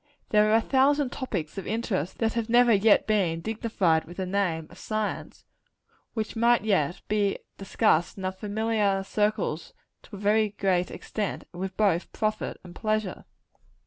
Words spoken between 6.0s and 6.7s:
which might